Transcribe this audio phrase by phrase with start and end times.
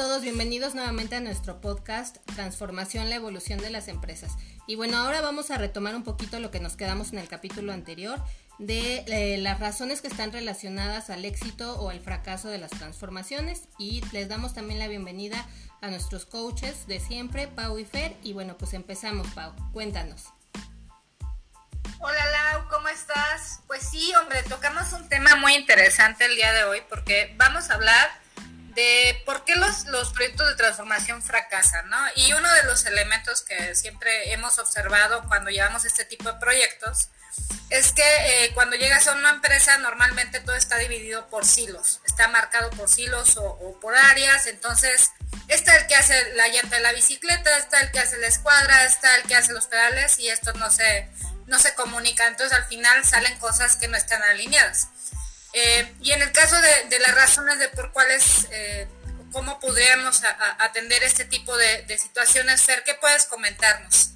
[0.00, 4.32] todos, bienvenidos nuevamente a nuestro podcast Transformación, la evolución de las empresas.
[4.66, 7.70] Y bueno, ahora vamos a retomar un poquito lo que nos quedamos en el capítulo
[7.70, 8.18] anterior
[8.58, 13.64] de eh, las razones que están relacionadas al éxito o al fracaso de las transformaciones
[13.78, 15.46] y les damos también la bienvenida
[15.82, 18.16] a nuestros coaches de siempre, Pau y Fer.
[18.22, 20.28] Y bueno, pues empezamos, Pau, cuéntanos.
[21.98, 23.60] Hola Lau, ¿cómo estás?
[23.66, 27.74] Pues sí, hombre, tocamos un tema muy interesante el día de hoy porque vamos a
[27.74, 28.08] hablar
[28.74, 31.98] de por qué los, los proyectos de transformación fracasan, ¿no?
[32.16, 37.08] Y uno de los elementos que siempre hemos observado cuando llevamos este tipo de proyectos
[37.70, 42.28] es que eh, cuando llegas a una empresa normalmente todo está dividido por silos, está
[42.28, 45.12] marcado por silos o, por áreas, entonces
[45.48, 48.84] está el que hace la llanta de la bicicleta, está el que hace la escuadra,
[48.84, 51.08] está el que hace los pedales y esto no se,
[51.46, 54.88] no se comunica, entonces al final salen cosas que no están alineadas.
[55.52, 58.86] Eh, y en el caso de, las razones de por cuáles, eh,
[59.32, 60.22] cómo podríamos
[60.58, 64.10] atender este tipo de, situaciones, ¿qué puedes comentarnos?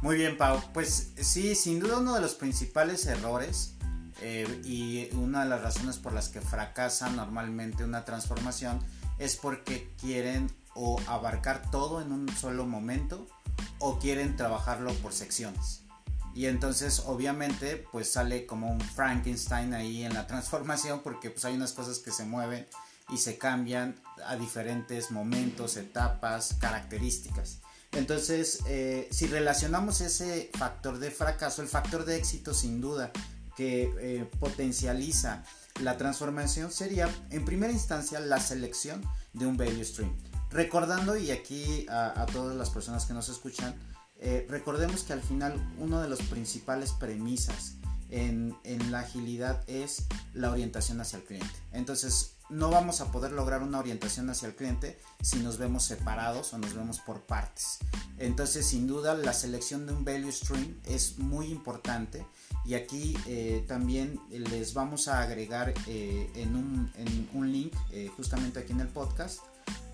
[0.00, 0.62] Muy bien, Pau.
[0.72, 3.72] Pues sí, sin duda uno de los principales errores
[4.20, 8.84] eh, y una de las razones por las que fracasa normalmente una transformación
[9.18, 13.26] es porque quieren o abarcar todo en un solo momento
[13.78, 15.83] o quieren trabajarlo por secciones.
[16.34, 21.54] Y entonces obviamente pues sale como un Frankenstein ahí en la transformación porque pues hay
[21.54, 22.66] unas cosas que se mueven
[23.10, 23.94] y se cambian
[24.26, 27.60] a diferentes momentos, etapas, características.
[27.92, 33.12] Entonces, eh, si relacionamos ese factor de fracaso, el factor de éxito sin duda
[33.56, 35.44] que eh, potencializa
[35.80, 40.16] la transformación sería en primera instancia la selección de un value stream.
[40.50, 43.74] Recordando, y aquí a todas las personas que nos escuchan,
[44.20, 47.74] eh, recordemos que al final una de las principales premisas
[48.10, 48.56] en,
[48.90, 51.54] la agilidad es la orientación hacia el cliente.
[51.72, 56.52] Entonces no vamos a poder lograr una orientación hacia el cliente si nos vemos separados
[56.52, 57.78] o nos vemos por partes.
[58.18, 62.24] Entonces sin duda la selección de un value stream es muy importante
[62.64, 67.74] y aquí eh, también les vamos a agregar eh, en, un, link
[68.16, 69.40] justamente aquí en el podcast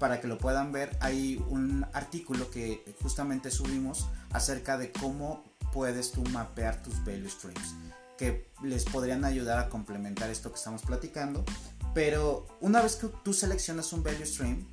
[0.01, 6.11] para que lo puedan ver, hay un artículo que justamente subimos acerca de cómo puedes
[6.11, 7.75] tú mapear tus value streams,
[8.17, 11.45] que les podrían ayudar a complementar esto que estamos platicando.
[11.93, 14.67] Pero una vez que tú seleccionas un value stream,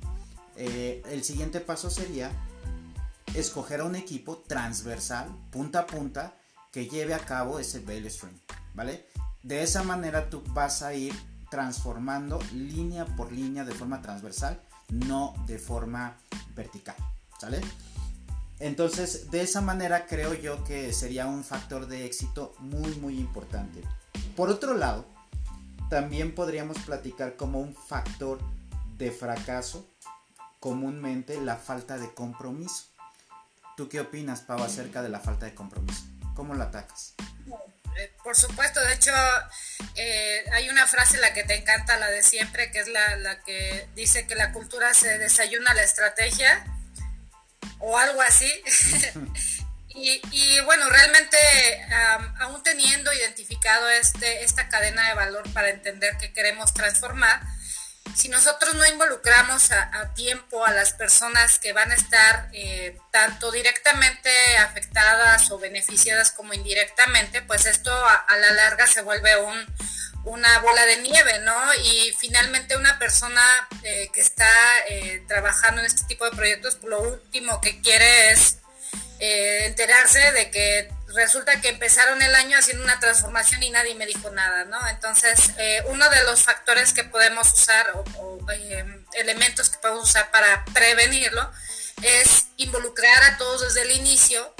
[0.56, 2.32] eh, el siguiente paso sería
[3.34, 6.38] escoger a un equipo transversal, punta a punta,
[6.72, 8.34] que lleve a cabo ese value stream,
[8.74, 9.06] ¿vale?
[9.42, 11.14] De esa manera tú vas a ir
[11.50, 16.16] transformando línea por línea de forma transversal no de forma
[16.54, 16.96] vertical,
[17.38, 17.60] ¿sale?
[18.60, 23.82] Entonces, de esa manera creo yo que sería un factor de éxito muy, muy importante.
[24.36, 25.04] Por otro lado,
[25.90, 28.40] también podríamos platicar como un factor
[28.96, 29.88] de fracaso
[30.60, 32.84] comúnmente la falta de compromiso.
[33.76, 36.02] ¿Tú qué opinas, Pau, acerca de la falta de compromiso?
[36.34, 37.14] ¿Cómo la atacas?
[37.96, 39.12] Eh, por supuesto, de hecho,
[39.94, 43.88] eh, hay una frase la que te encanta, la de siempre, que es la, que
[43.94, 46.64] dice que la cultura se desayuna la estrategia
[47.78, 48.50] o algo así.
[49.94, 51.38] y, bueno, realmente,
[52.38, 57.40] aún teniendo identificado este, esta cadena de valor para entender que queremos transformar,
[58.18, 63.52] si nosotros no involucramos a, tiempo a las personas que van a estar eh, tanto
[63.52, 69.30] directamente afectadas o beneficiadas como indirectamente, pues esto a, la larga se vuelve
[70.24, 71.74] una bola de nieve, ¿no?
[71.84, 73.40] Y finalmente una persona
[73.84, 74.50] eh, que está
[74.88, 78.58] eh, trabajando en este tipo de proyectos, lo último que quiere es
[79.20, 84.30] enterarse de que resulta que empezaron el año haciendo una transformación y nadie me dijo
[84.30, 84.78] nada, ¿no?
[84.88, 90.30] Entonces, eh, uno de los factores que podemos usar o, eh, elementos que podemos usar
[90.30, 91.50] para prevenirlo
[92.02, 94.54] es involucrar a todos desde el inicio,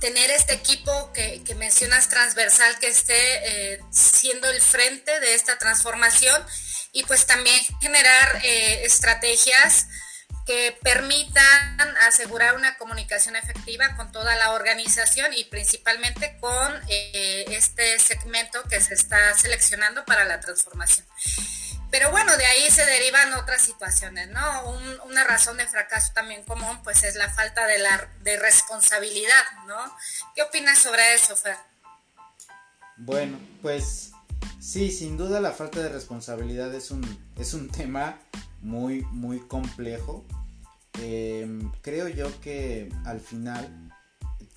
[0.00, 6.44] tener este equipo que, mencionas transversal que esté eh, siendo el frente de esta transformación
[6.92, 9.86] y pues también generar estrategias
[10.46, 17.98] que permitan asegurar una comunicación efectiva con toda la organización y principalmente con eh, este
[17.98, 21.06] segmento que se está seleccionando para la transformación.
[21.90, 24.70] Pero bueno, de ahí se derivan otras situaciones, ¿no?
[25.06, 29.76] una razón de fracaso también común, pues es la falta de, la, de responsabilidad, ¿no?
[30.36, 31.56] ¿Qué opinas sobre eso, Fer?
[32.96, 34.12] Bueno, pues
[34.60, 38.20] sí, sin duda la falta de responsabilidad es un, es un tema
[38.60, 40.24] muy, muy complejo
[40.98, 43.90] Em, creo yo que al final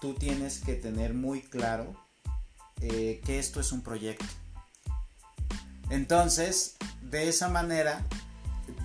[0.02, 1.96] tú tienes que tener muy claro
[2.82, 4.26] eh, que esto es un proyecto.
[5.90, 8.06] Entonces, de esa manera,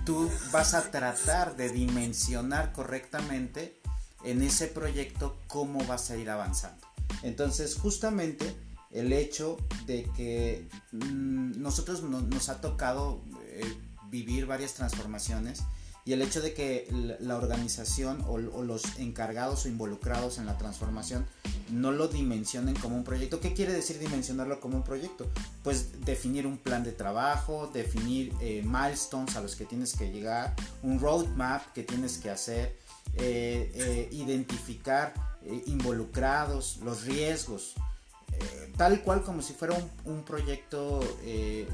[0.05, 3.81] tú vas a tratar de dimensionar correctamente
[4.23, 6.87] en ese proyecto cómo vas a ir avanzando.
[7.23, 8.55] Entonces, justamente
[8.91, 13.77] el hecho de que mm, nosotros nos ha tocado eh,
[14.09, 15.63] vivir varias transformaciones
[16.05, 16.87] y el hecho de que
[17.19, 21.27] la organización o, los encargados o involucrados en la transformación
[21.69, 23.39] no lo dimensionen como un proyecto.
[23.39, 25.29] ¿Qué quiere decir dimensionarlo como un proyecto?
[25.63, 30.55] Pues definir un plan de trabajo, definir eh, milestones a los que tienes que llegar,
[30.81, 32.75] un roadmap que tienes que hacer,
[33.15, 35.13] eh, identificar
[35.67, 37.75] involucrados, los riesgos
[38.77, 39.75] tal cual como si fuera
[40.05, 41.67] un, proyecto eh,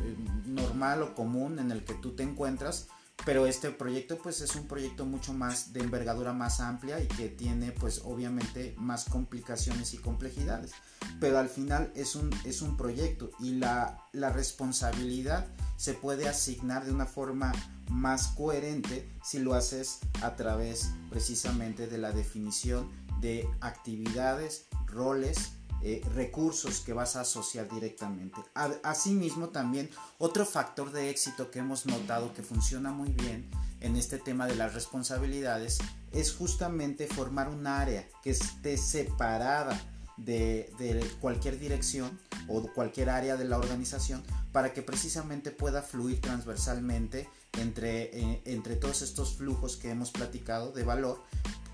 [0.46, 2.88] normal o común en el que tú te encuentras,
[3.24, 7.30] pero este proyecto pues es un proyecto mucho más de envergadura más amplia y que
[7.30, 10.72] tiene pues obviamente más complicaciones y complejidades,
[11.20, 15.48] pero al final es un, es un proyecto y la, la responsabilidad
[15.78, 17.52] se puede asignar de una forma
[17.90, 22.90] más coherente si lo haces a través precisamente de la definición
[23.22, 28.42] de actividades, roles, eh, recursos que vas a asociar directamente.
[28.84, 33.50] Asimismo también otro factor de éxito que hemos notado que funciona muy bien
[33.82, 35.78] en este tema de las responsabilidades
[36.12, 39.80] es justamente formar un área que esté separada
[40.18, 47.30] de, cualquier dirección o cualquier área de la organización para que precisamente pueda fluir transversalmente
[47.60, 51.22] entre, eh, entre todos estos flujos que hemos platicado de valor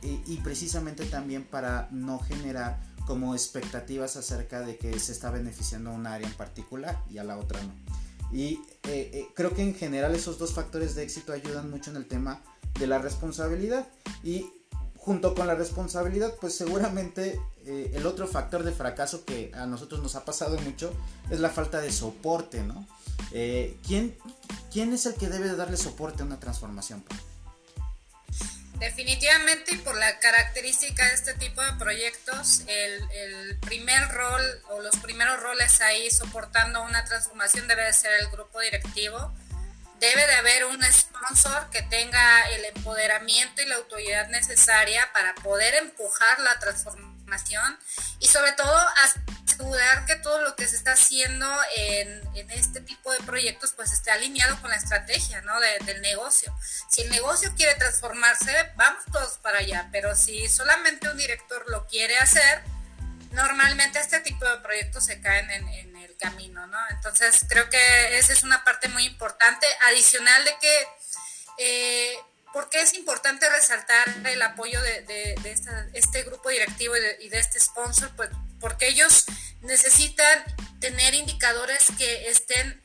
[0.03, 5.93] y precisamente también para no generar como expectativas acerca de que se está beneficiando a
[5.93, 7.73] un área en particular y a la otra no.
[8.31, 11.97] Y eh, eh, creo que en general esos dos factores de éxito ayudan mucho en
[11.97, 12.41] el tema
[12.79, 13.87] de la responsabilidad.
[14.23, 14.49] Y
[14.97, 20.01] junto con la responsabilidad, pues seguramente eh, el otro factor de fracaso que a nosotros
[20.01, 20.93] nos ha pasado mucho
[21.29, 22.87] es la falta de soporte, ¿no?
[23.85, 24.17] ¿quién,
[24.71, 27.03] ¿Quién es el que debe de darle soporte a una transformación?
[28.81, 34.41] Definitivamente y por la característica de este tipo de proyectos, el, primer rol
[34.71, 39.31] o los primeros roles ahí soportando una transformación debe de ser el grupo directivo.
[39.99, 45.75] Debe de haber un sponsor que tenga el empoderamiento y la autoridad necesaria para poder
[45.75, 47.20] empujar la transformación
[48.19, 48.77] y sobre todo
[49.45, 54.11] asegurar que todo lo que se está haciendo en, este tipo de proyectos pues esté
[54.11, 55.59] alineado con la estrategia ¿no?
[55.59, 56.53] del negocio.
[56.89, 61.87] Si el negocio quiere transformarse, vamos todos para allá, pero si solamente un director lo
[61.87, 62.63] quiere hacer,
[63.31, 66.77] normalmente este tipo de proyectos se caen en, el camino, ¿no?
[66.91, 70.87] Entonces creo que esa es una parte muy importante, adicional de que...
[71.57, 72.15] Eh,
[72.53, 75.35] ¿Por qué es importante resaltar el apoyo de,
[75.93, 78.11] este grupo directivo y de, y este sponsor?
[78.15, 79.25] Pues porque ellos
[79.61, 80.43] necesitan
[80.79, 82.81] tener indicadores que estén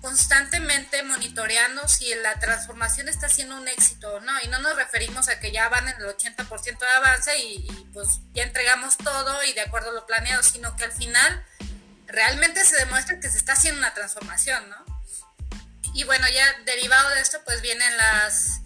[0.00, 4.32] constantemente monitoreando si la transformación está siendo un éxito o no.
[4.42, 8.20] Y no nos referimos a que ya van en el 80% de avance y, pues
[8.32, 11.44] ya entregamos todo y de acuerdo a lo planeado, sino que al final
[12.06, 14.84] realmente se demuestra que se está haciendo una transformación, ¿no?
[15.94, 18.60] Y bueno, ya derivado de esto, pues vienen las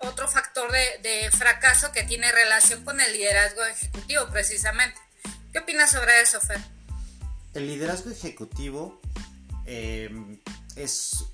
[0.00, 4.98] otro factor de, fracaso que tiene relación con el liderazgo ejecutivo, precisamente.
[5.52, 6.60] ¿Qué opinas sobre eso, Fer?
[7.54, 9.00] El liderazgo ejecutivo
[9.66, 10.10] eh,
[10.76, 11.24] es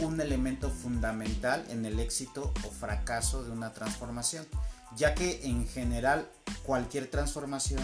[0.00, 4.46] un elemento fundamental en el éxito o fracaso de una transformación,
[4.94, 6.30] ya que en general
[6.62, 7.82] cualquier transformación,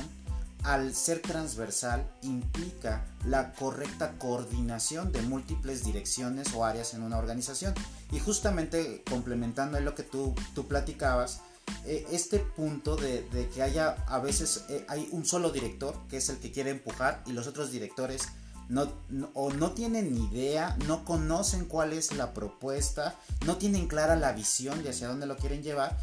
[0.62, 7.74] al ser transversal, implica la correcta coordinación de múltiples direcciones o áreas en una organización.
[8.10, 11.40] Y justamente complementando lo que tú, tú platicabas,
[11.84, 16.28] eh, este punto de, que haya a veces eh, hay un solo director que es
[16.28, 18.28] el que quiere empujar y los otros directores
[18.68, 18.88] no,
[19.34, 23.16] o no tienen idea, no conocen cuál es la propuesta,
[23.46, 25.98] no tienen clara la visión de hacia dónde lo quieren llevar,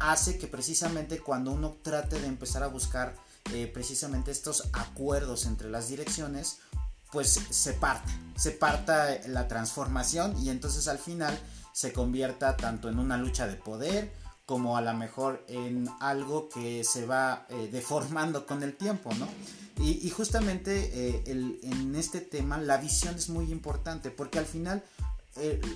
[0.00, 3.14] hace que precisamente cuando uno trate de empezar a buscar
[3.52, 6.58] eh, precisamente estos acuerdos entre las direcciones,
[7.12, 11.38] pues se parta, se parta la transformación y entonces al final
[11.72, 14.12] se convierta tanto en una lucha de poder,
[14.46, 19.28] como a lo mejor en algo que se va eh, deformando con el tiempo, ¿no?
[19.76, 24.84] Y, justamente eh, en este tema la visión es muy importante porque al final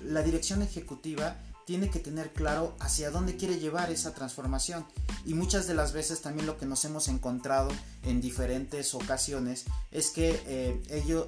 [0.04, 1.36] la dirección ejecutiva
[1.68, 4.86] tiene que tener claro hacia dónde quiere llevar esa transformación.
[5.26, 7.68] Y muchas de las veces también lo que nos hemos encontrado
[8.04, 11.26] en diferentes ocasiones es que ellos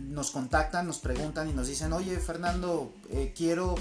[0.00, 2.94] nos contactan, nos preguntan y nos dicen, oye Fernando,
[3.36, 3.74] quiero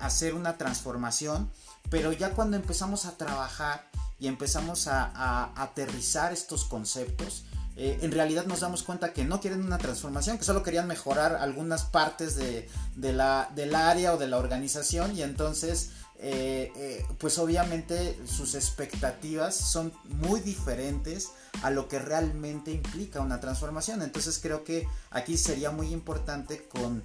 [0.00, 1.50] hacer una transformación
[1.90, 3.84] pero ya cuando empezamos a trabajar
[4.18, 7.44] y empezamos a, aterrizar estos conceptos,
[7.76, 11.36] eh, en realidad nos damos cuenta que no quieren una transformación, que solo querían mejorar
[11.36, 17.38] algunas partes de, la, del área o de la organización y entonces eh, eh, pues
[17.38, 24.02] obviamente sus expectativas son muy diferentes a lo que realmente implica una transformación.
[24.02, 27.02] Entonces creo que aquí sería muy importante con,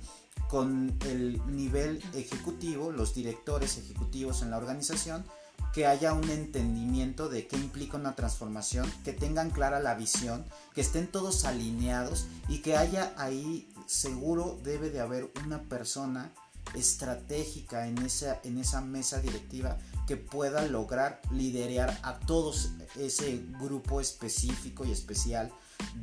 [0.50, 5.26] con el nivel ejecutivo, los directores ejecutivos en la organización,
[5.74, 10.82] que haya un entendimiento de qué implica una transformación, que tengan clara la visión, que
[10.82, 16.32] estén todos alineados y que haya ahí seguro debe de haber una persona
[16.74, 24.02] estratégica en esa, en esa mesa directiva que pueda lograr liderar a todos ese grupo
[24.02, 25.52] específico y especial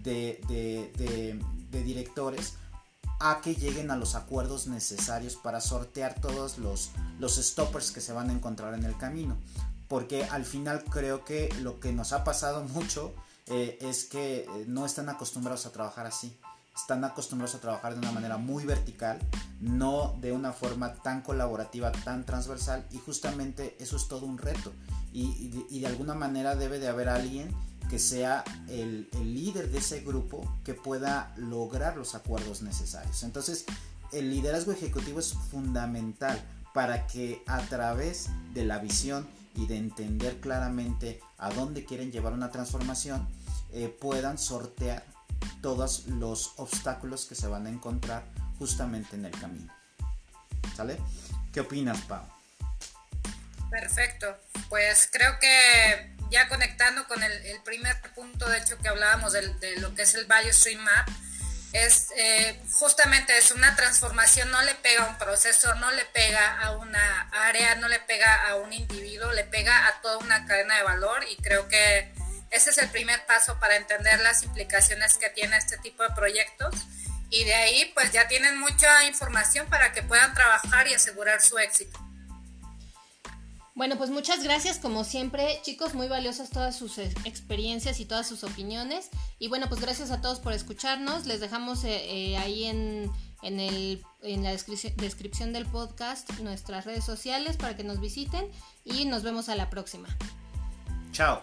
[0.03, 2.55] de, de directores
[3.21, 8.13] a que lleguen a los acuerdos necesarios para sortear todos los, los stoppers que se
[8.13, 9.37] van a encontrar en el camino.
[9.89, 13.15] Porque al final creo que lo que nos ha pasado mucho
[13.47, 16.37] eh, es que eh, no están acostumbrados a trabajar así.
[16.75, 19.21] Están acostumbrados a trabajar de una manera muy vertical,
[19.61, 22.85] no de una forma tan colaborativa, tan transversal.
[22.91, 24.73] Y justamente eso es todo un reto.
[25.13, 27.55] Y, y de alguna manera debe de haber alguien
[27.89, 33.23] que sea el, líder de ese grupo que pueda lograr los acuerdos necesarios.
[33.23, 33.65] Entonces,
[34.13, 36.41] el liderazgo ejecutivo es fundamental
[36.73, 42.33] para que a través de la visión y de entender claramente a dónde quieren llevar
[42.33, 43.29] una transformación,
[43.73, 45.05] eh, puedan sortear
[45.61, 48.25] todos los obstáculos que se van a encontrar
[48.59, 49.73] justamente en el camino.
[50.77, 50.99] ¿Sale?
[51.53, 52.25] ¿Qué opinas, Pau?
[53.71, 54.37] Perfecto.
[54.69, 59.95] Pues creo que ya conectando con el, primer punto, de hecho, que hablábamos de, lo
[59.95, 61.09] que es el Value Stream Map,
[61.73, 66.61] es eh, justamente es una transformación, no le pega a un proceso, no le pega
[66.61, 70.77] a una área, no le pega a un individuo, le pega a toda una cadena
[70.77, 72.13] de valor y creo que
[72.51, 76.75] ese es el primer paso para entender las implicaciones que tiene este tipo de proyectos
[77.31, 81.59] y de ahí pues ya tienen mucha información para que puedan trabajar y asegurar su
[81.59, 82.04] éxito.
[83.75, 88.45] Bueno, pues muchas gracias, como siempre, chicos, muy valiosas todas sus experiencias y todas sus
[88.45, 89.11] opiniones.
[89.41, 91.27] Y bueno, pues gracias a todos por escucharnos.
[91.27, 93.11] Les dejamos eh, eh, ahí en,
[93.43, 98.49] en la descripción del podcast nuestras redes sociales para que nos visiten
[98.85, 100.09] y nos vemos a la próxima.
[101.11, 101.43] Chao.